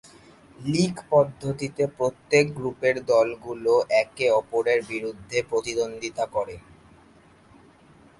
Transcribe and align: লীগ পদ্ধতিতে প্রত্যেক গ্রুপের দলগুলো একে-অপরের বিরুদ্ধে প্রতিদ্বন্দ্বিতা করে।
লীগ 0.59 0.95
পদ্ধতিতে 1.09 1.83
প্রত্যেক 1.97 2.45
গ্রুপের 2.55 2.95
দলগুলো 3.05 3.73
একে-অপরের 4.01 4.79
বিরুদ্ধে 4.89 5.37
প্রতিদ্বন্দ্বিতা 5.49 6.25
করে। 6.35 6.55